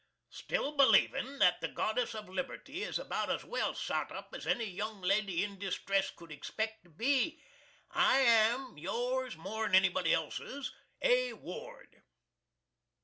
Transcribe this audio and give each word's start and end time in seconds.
Still 0.31 0.75
believin' 0.75 1.37
that 1.37 1.61
the 1.61 1.67
Goddess 1.67 2.15
of 2.15 2.27
Liberty 2.27 2.81
is 2.81 2.97
about 2.97 3.29
as 3.29 3.45
well 3.45 3.75
sot 3.75 4.11
up 4.11 4.31
with 4.31 4.41
as 4.47 4.47
any 4.47 4.65
young 4.65 4.99
lady 5.01 5.43
in 5.43 5.59
distress 5.59 6.09
could 6.09 6.31
expect 6.31 6.83
to 6.85 6.89
be, 6.89 7.39
I 7.91 8.17
am 8.21 8.79
Yours 8.79 9.37
more'n 9.37 9.75
anybody 9.75 10.11
else's, 10.11 10.71
A. 11.03 11.33
Ward. 11.33 12.01